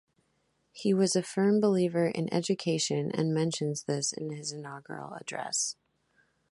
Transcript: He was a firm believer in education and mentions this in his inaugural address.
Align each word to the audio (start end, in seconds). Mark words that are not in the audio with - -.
He 0.71 0.95
was 0.95 1.15
a 1.15 1.21
firm 1.21 1.59
believer 1.61 2.07
in 2.07 2.27
education 2.33 3.11
and 3.11 3.35
mentions 3.35 3.83
this 3.83 4.11
in 4.11 4.31
his 4.31 4.51
inaugural 4.51 5.13
address. 5.13 5.75